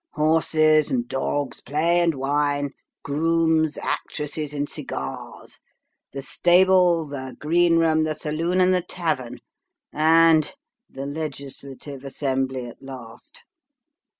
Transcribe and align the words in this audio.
"Horses 0.13 0.89
and 0.89 1.07
dogs, 1.07 1.61
play 1.61 2.01
and 2.01 2.15
wine 2.15 2.71
grooms, 3.03 3.77
actresses, 3.77 4.51
and 4.51 4.67
cigars 4.67 5.59
the 6.11 6.23
stable, 6.23 7.05
the 7.05 7.35
green 7.39 7.77
room, 7.77 8.01
the 8.03 8.15
saloon, 8.15 8.59
and 8.61 8.73
the 8.73 8.81
tavern; 8.81 9.37
and 9.93 10.55
the 10.89 11.05
legislative 11.05 12.03
assembly 12.03 12.65
at 12.65 12.81
last." 12.81 13.43